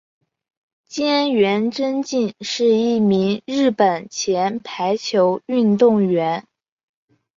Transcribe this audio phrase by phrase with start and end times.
[0.87, 6.47] 菅原贞敬是一名日本前排球运动员。